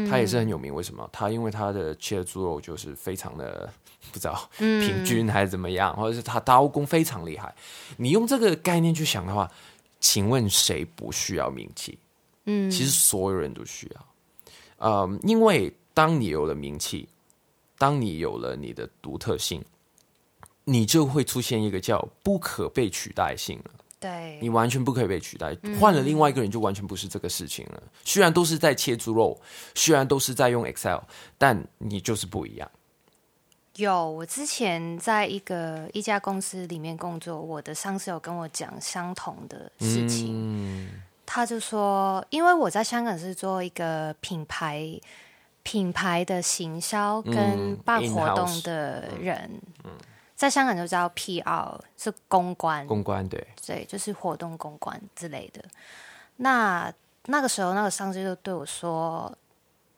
[0.09, 0.75] 他也是很有名。
[0.75, 1.09] 为什么？
[1.13, 3.71] 他因为他的切的猪肉就是非常的
[4.11, 7.55] 不知道平均还是怎么样，或者是他刀工非常厉害。
[7.99, 9.51] 你用这个概念去想的话，
[10.01, 11.99] 请问谁不需要名气？
[12.45, 14.07] 嗯，其实所有人都需要。
[14.79, 17.09] 嗯，因为当你有了名气，
[17.77, 19.65] 当你有了你的独特性，
[20.65, 23.71] 你就会出现一个叫不可被取代性了。
[24.01, 27.83] 对你完全不可以被取代，换了另外一个人就完全不是这个事情了。
[28.05, 29.37] 虽然都是在切猪肉，
[29.75, 31.01] 虽然都是在用 Excel，
[31.37, 32.71] 但你就是不一样。
[33.79, 40.35] 有，我之前在一个一家公司里面工作，我的上司有跟我讲相同的事情。
[40.35, 44.99] 嗯他就说，因为我在香港是做一个品牌
[45.63, 49.61] 品牌的行销跟嗯办活动的人，
[50.35, 55.63] 在香港就叫 PR，是公关，公关对，对，就是活动公关之类的。
[56.37, 56.91] 那
[57.27, 59.31] 那个时候，那个上司就对我说，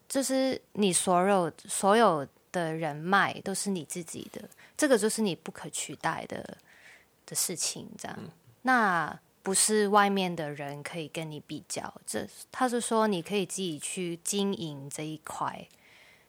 [0.09, 6.59] 就是你所有所有的人脉都是你自己的，这个就是你不可取代的
[7.27, 8.19] 的事情，这样。
[8.63, 15.67] 那不是外面的人可以跟你比较，这他是说你可以自己去经营这一块，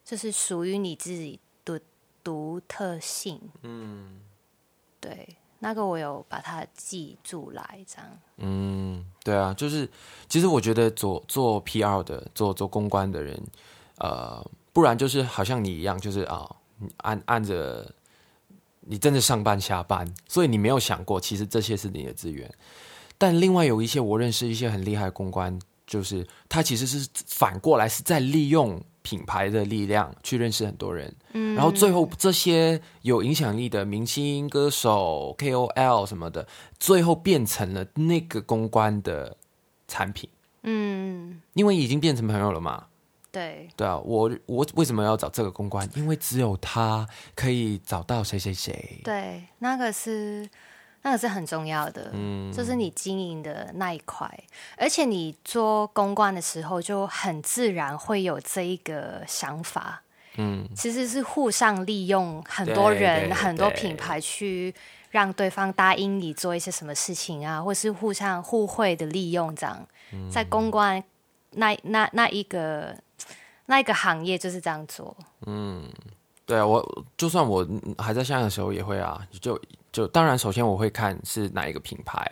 [0.05, 1.81] 就是属于你自己的
[2.23, 3.41] 独特性。
[3.63, 4.21] 嗯，
[5.01, 8.19] 对，那个我有把它记住来，这样。
[8.37, 9.89] 嗯，对啊，就是
[10.29, 13.43] 其实我觉得做做 PR 的、做做公关的人，
[13.97, 14.41] 呃，
[14.73, 17.93] 不然就是好像你一样，就是啊，你按按着
[18.81, 22.49] 你真的上班下班，所以你没有想过，其实这些是你的资源。
[23.17, 36.47] 但另外有一些我认识一些很厉害的公关，就是他其实是反过来是在利用品牌的力量去认识很多人，嗯，然后最后这些有影响力的明星、歌手、KOL 什么的，
[36.79, 39.35] 最后变成了那个公关的
[39.87, 40.29] 产品，
[40.63, 42.85] 嗯，因为已经变成朋友了嘛。
[43.31, 45.89] 对，对啊，我我为什么要找这个公关？
[45.95, 48.99] 因为只有他可以找到谁谁谁。
[49.03, 50.49] 对，那个是
[51.03, 54.29] 那个是很重要的，嗯，就是你经营的那一块，
[54.77, 60.03] 而且你做公关的时候就很自然会有这一个想法，
[60.35, 64.75] 嗯，其实是互相利用很多人、很多品牌去
[65.09, 69.87] 让对方答应你做一些什么事情啊，或是互相互惠的利用，这样、
[70.29, 71.01] 在公关
[71.51, 72.95] 那那那一个
[73.65, 75.87] 那一个行业就是这样做，嗯
[76.45, 77.65] 对啊，我就算我
[77.97, 79.59] 还在香港的时候也会啊，就
[79.91, 82.29] 就当然首先我会看是哪一个品牌，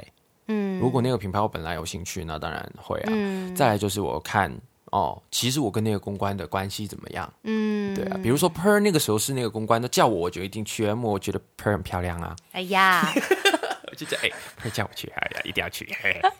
[0.47, 3.09] 嗯，如果那个品牌我本来有兴趣，那当然会啊。
[3.13, 3.55] 嗯。
[3.55, 4.53] 再来就是我看
[4.91, 7.31] 哦，其实我跟那个公关的关系怎么样？
[7.43, 13.07] 嗯，对啊，比如说 Per 那个时候是那个公关的，叫我我就一定去，因为我觉得 Per 很漂亮啊，哎呀。
[13.91, 14.29] 我就叫哎
[14.61, 15.87] ，Per 叫我去，哎呀，一定要去，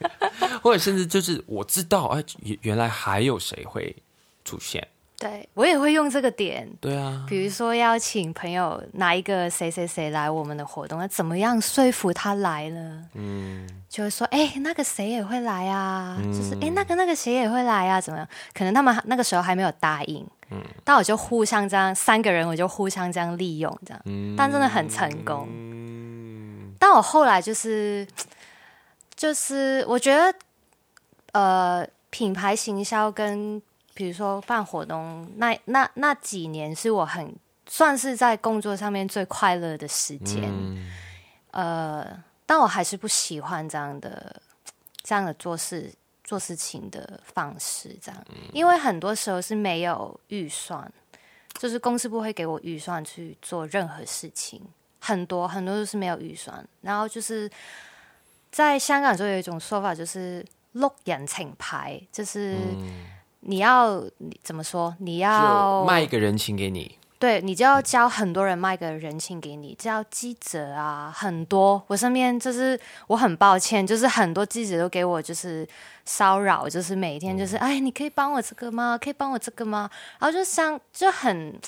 [0.62, 3.96] 或者甚至就是我知道哎，原原来还有谁会
[4.44, 4.88] 出现？
[5.18, 13.06] 对我也会用这个点，对啊，比如说邀请朋友拿一个谁谁谁来我们的活动，那怎么样说服他来呢？
[13.16, 18.26] 嗯，就会说，哎、那个谁也会来啊，就是哎、那个那个谁也会来啊，怎么样？
[18.54, 24.02] 可能他们那个时候还没有答应，嗯，但我就互相这样，三个人我就互相这样利用，这样，
[24.38, 25.46] 但真的很成功。
[25.52, 26.74] 嗯。
[26.80, 28.08] 但我后来就是，
[29.18, 30.34] 就是我觉得，
[31.34, 33.62] 呃，品牌行销跟
[34.00, 37.36] 比如说办活动，那那那几年是我很
[37.68, 40.42] 算是在工作上面最快乐的时间。
[40.46, 40.90] 嗯。
[41.52, 44.42] 呃，但我还是不喜欢这样的
[45.04, 45.92] 这样的做事
[46.24, 50.90] 做事情的方式，这样，因为很多时候是没有预算，
[51.58, 54.62] 就是公司不会给我预算去做任何事情，
[55.02, 57.52] 很多很多都是没有预算，然后就是
[58.50, 62.56] 在香港就有一种说法，就是碌人情牌，就是
[63.42, 71.82] 你要你怎么说，你要卖一个人情给你，对你就要教很多人卖个人情给你，叫记者啊，很多。
[71.88, 75.68] 我身边就是我很抱歉，就是很多记者都给我就是
[76.06, 78.98] 骚扰，就是每天就是、哎，你可以帮我这个吗？
[78.98, 79.90] 可以帮我这个吗？
[80.20, 81.60] 然后就像就很。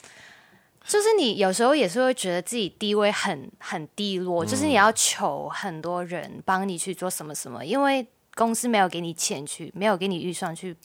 [0.83, 10.75] 就是你有时候也是会觉得自己地位很很低落，就是你要求很多人帮你去做什么什么，因为公司没有给你钱去，没有给你预算去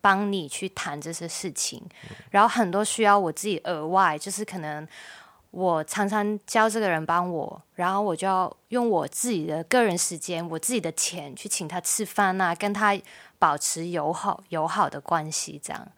[0.00, 1.82] 帮你去谈这些事情，
[2.30, 4.86] 然后很多需要我自己额外，就是可能
[5.50, 12.98] 我常常教这个人帮我，然后我就要用我自己的个人时间、我自己的钱去请他吃饭啊，跟他
[13.38, 15.88] 保持友好友好的关系，这样。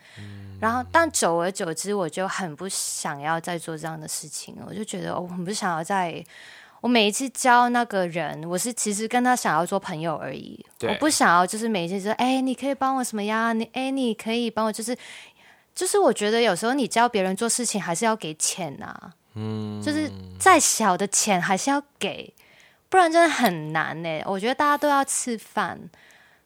[0.60, 4.66] 然后，但久而久之，我就很不想要再做这样的事情了。
[4.68, 6.24] 我就觉得，我很不想要再。
[6.82, 10.62] 我每一次教那个人，我是其实跟他想要做朋友而已。
[10.76, 13.52] 对我不想要就是每一次说，哎，你可以帮我什么呀？
[13.52, 14.94] 你哎，你可以帮我，就是
[15.72, 20.10] 就是我觉得有时候你教别人做事情还是要给钱呐、嗯，就是
[20.40, 22.34] 再小的钱还是要给，
[22.88, 24.20] 不然真的很难呢。
[24.26, 25.78] 我觉得大家都要吃饭，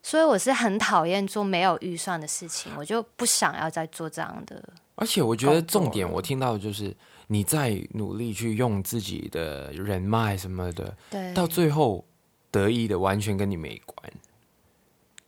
[0.03, 4.63] 所以我是很讨厌做没有预算的事情，我就不想要再做这样的。
[4.97, 6.95] 而且我觉得重点，我听到的就是
[7.29, 12.05] 你再努力去用自己的人脉什么的，对，到最后
[12.51, 14.13] 得意的完全跟你没关，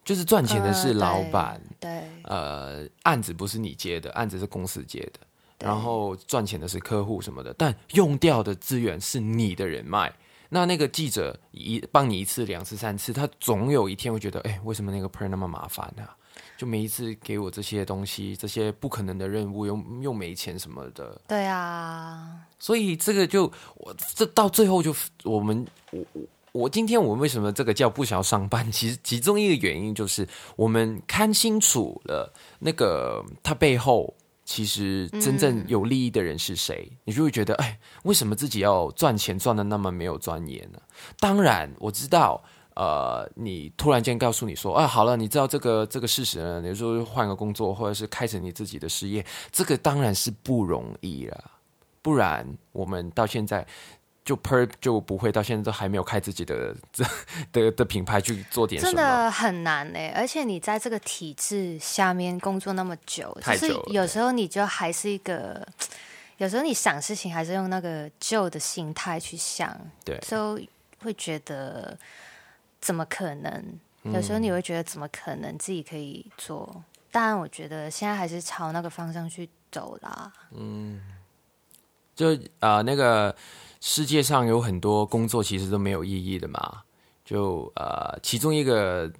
[0.04, 2.02] 就是赚钱的是呃老板，对。
[2.24, 10.12] 呃，案子不是你接的，案子是公司接的，然后赚钱的是客户什么的，但用掉的资源是你的人脉。
[10.50, 16.02] 那那个记者一帮你一次、两次、三次，他总有一天会觉得，哎、为什么那个 per 那么麻烦呢、
[16.58, 23.44] 就每一次给我这些东西，这些不可能的任务，又又没钱什么的，对啊，所以这个就
[23.76, 24.92] 我这到最后就
[25.22, 28.68] 我们我我我今天我为什么这个叫不想要上班？
[28.72, 34.12] 其实其中一个原因就是我们看清楚了那个他背后
[34.44, 40.80] 其实真正有利益的人是谁，你就会觉得哎，为什么自己要赚钱赚的那么没有钻研呢？
[41.20, 42.42] 当然我知道。
[42.78, 51.50] 呃，你突然间告诉你说，啊，好了，你知道这个这个事实了，你说换个工作，或者是开始你自己的事业，这个当然是不容易了。
[52.02, 53.66] 不然我们到现在
[54.24, 57.04] 就 per 就不会到现在都还没有开自己的这
[57.50, 58.92] 的的品牌去做点什么。
[58.92, 59.98] 真的很难呢。
[60.14, 65.66] 而且你在这个体制下面工作那么久，就是有时候你就还是一个，
[66.36, 70.56] 有时候你想事情还是用那个旧的心态去想，对就
[71.02, 71.98] 会觉得
[72.80, 73.52] 怎么可能？
[74.04, 76.84] 嗯有时候你会觉得怎么可能自己可以做？
[77.10, 80.32] 当然，我觉得现在还是朝那个方向去走啦。
[80.52, 81.00] 嗯
[82.14, 83.34] 就呃那个
[83.80, 86.82] 世界上有很多工作其实都没有意义的嘛。
[87.24, 89.12] 就呃其中一个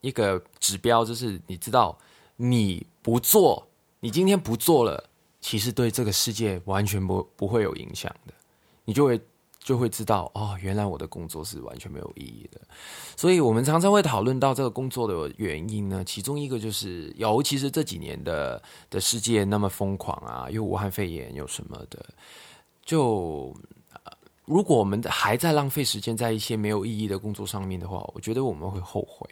[0.00, 1.96] 一个指标就是你知道
[2.36, 3.66] 你不做，
[4.00, 5.08] 你今天不做了，
[5.40, 8.34] 其实对这个世界完全不不会有影响的，
[8.84, 9.20] 你就会
[9.66, 12.60] 就会知道哦，原来我的工作是完全没有意义的。
[13.16, 22.06] 所以我们常常会讨论到这个工作的原因呢，其中一个就是，尤其是这几年的的世界那么疯狂啊，又武汉肺炎又什么的，
[22.84, 23.52] 就、
[24.44, 29.28] 如果我们还在浪费时间在一些没有意义的工作上面的话，我觉得我们会后悔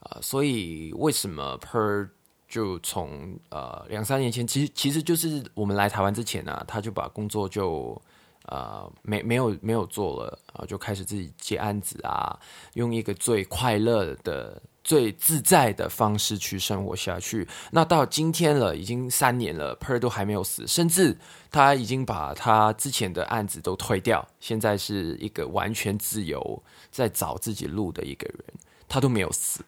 [0.00, 2.08] 啊、所以为什么 Per
[2.48, 8.02] 就从呃两三年前，其实其实就是我们来台湾之前啊，他就把工作就
[8.46, 12.38] 呃没没有没有做了啊，就开始自己接案子啊，
[12.74, 17.46] 用一个最快乐的、最自在的方式去生活下去。
[17.70, 21.16] 那到今天了，已经三年了，Per 都还没有死，甚至
[21.50, 28.44] 他已经把他之前的案子都退掉，现在是一个完全自由在找自己路的一个人，
[28.88, 29.64] 他都没有死，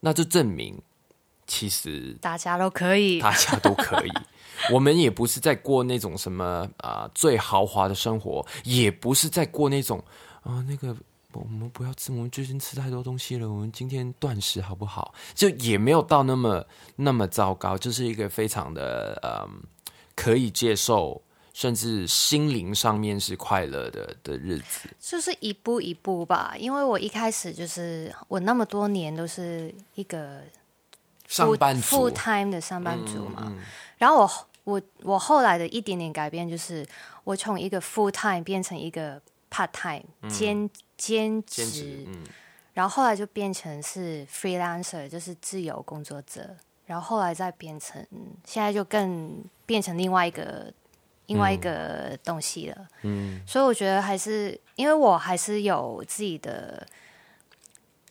[0.00, 0.80] 那就证明
[1.52, 4.10] 其实大家都可以， 大家都可以。
[4.72, 10.02] 我们也不是在过那种什么啊、最豪华的生活，也不是在过那种
[10.44, 10.96] 啊、那个
[11.32, 15.12] 我们不要吃，我们最近吃太多东西了，我们今天断食好不好？
[15.34, 16.64] 就也没有到那么
[16.96, 19.62] 那么糟糕，就是一个非常的嗯
[20.16, 21.20] 可以接受，
[21.52, 24.88] 甚至心灵上面是快乐的的日子。
[25.00, 26.54] 就是一步一步吧。
[26.56, 30.40] 因为我一开始就是我那么多年都是一个
[31.34, 32.10] 上班族。
[32.10, 33.44] full time 的上班族嘛。
[33.46, 33.58] 嗯
[33.98, 34.30] 然后我
[34.64, 36.84] 我我后来的一点点改变就是，
[37.22, 42.04] 我从一个 full time 变成一个 part time 兼兼职
[42.74, 46.56] 然后后来就变成是 freelancer，就是自由工作者。
[46.84, 48.04] 然后后来再变成，
[48.44, 50.72] 现在就更变成另外一个
[51.26, 52.88] 另外一个东西了。
[53.02, 53.40] 嗯。
[53.46, 56.84] 所以我觉得还是，因为我还是有自己的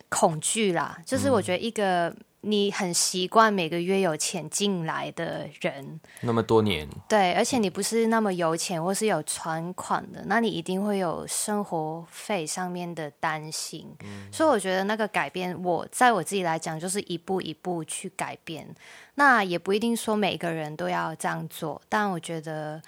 [0.08, 2.14] 恐惧啦，就是我觉得一个
[2.44, 13.86] 你很习惯每个月有钱进来的人，那么多年，对，而且你不是那么有钱或是有存款的，那你一定会有生活费上面的担心。
[14.32, 18.66] 所以我觉得那个改变，我在我自己来讲，就是一步一步去改变。
[19.14, 22.82] 那也不一定说每个人都要这样做，但我觉得，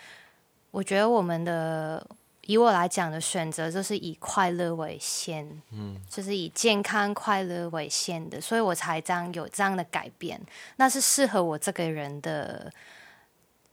[0.72, 2.05] 我觉得我们的
[2.47, 10.40] 以我来讲的选择，就是以快乐为先，嗯，就是以健康快乐为先的，所以我才这样有这样的改变。
[10.76, 12.72] 那是适合我这个人的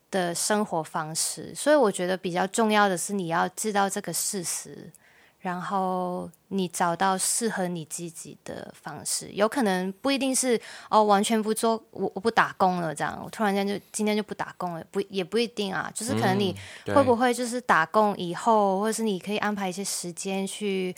[0.09, 4.89] 的生活方式，所以我觉得比较重要的是你要知道这个事实，
[5.41, 9.29] 然后你找到适合你自己的方式。
[9.33, 15.91] 有可能不一定是哦，完全不做，我我不打工了，这样我突然间就今天就不打工了，不也不一定啊。
[15.93, 20.95] 就是可能你对会不会就是打工以后，或者是你可以安排一些时间去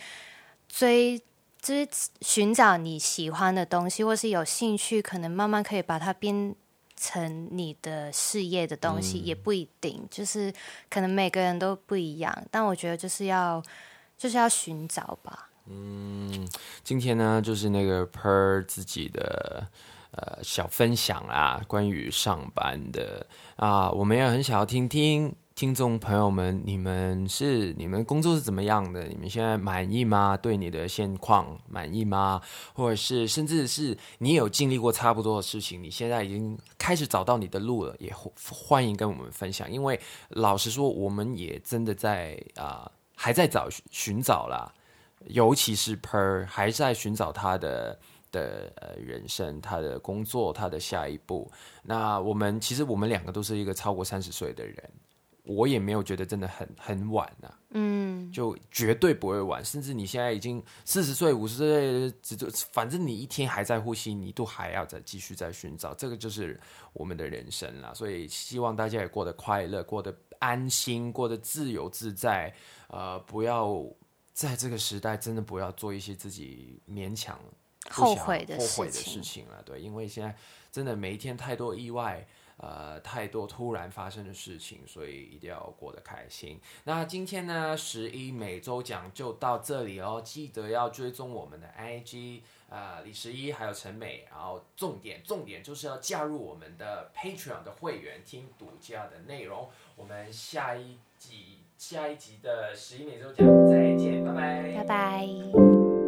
[0.68, 1.22] 追。
[1.64, 1.88] 就是
[2.20, 6.54] 寻找你喜欢的东西，或是有兴趣，可能慢慢可以把它变
[6.98, 10.06] 成你的事业的东西，也不一定。
[10.12, 10.54] 就是
[10.90, 13.64] 可能每个人都不一样，但我觉得就是要
[14.18, 15.50] 就是要寻找吧。
[15.68, 16.48] 嗯
[16.84, 19.66] 今天呢，就是那个 Per 自己的
[20.12, 29.04] 呃小分享啊，关于上班的啊，我们也很想要听听听众朋友们，你们是你们工作是怎么样的？
[29.06, 30.36] 你们现在满意吗？
[30.36, 32.42] 对你的现况满意吗？
[32.74, 39.72] 或者是甚至是你有经历过差不多的事情，你现在已经开始找到你的路了，也欢欢迎跟我们分享。
[39.72, 39.98] 因为
[40.30, 42.92] 老实说，我们也真的在啊、
[43.24, 44.70] 还在找寻找啦。
[45.28, 47.98] 尤其是 Per 还在寻找他的
[48.34, 51.50] 的呃人生、他的工作、他的下一步。
[51.82, 54.92] 那我们其实我们两个都是一个超过三十岁的人，
[55.44, 59.64] 我也没有觉得真的很很晚呐、嗯，就绝对不会晚。
[59.64, 66.60] 甚至你现在已经四十岁、五十岁，只就反正你一天还在呼吸，你都还要再继续在寻找，这个就是
[66.92, 67.94] 我们的人生啦。
[67.94, 72.54] 所以希望大家也过得快乐，过得安心，过得自由自在。
[72.94, 73.84] 呃，不要
[74.34, 77.40] 在这个时代真的不要做一些自己勉强
[77.90, 79.62] 后悔的后悔的事情事情了。
[79.64, 80.36] 对，因为现在
[80.72, 82.26] 真的每一天太多意外。
[82.58, 86.62] 呃，太多突然发生的事情，所以一定要过得开心。
[86.84, 99.68] 那今天呢，十一每周讲就到这里哦，记得要追踪我们的 IG，呃，李十一还有陈美，然后重点重点就是要加入我们的 Patreon 的会员，听独家的内容。
[99.96, 101.53] 我们下一集
[101.84, 106.03] 下一集的十一点钟讲再见，拜拜，拜拜。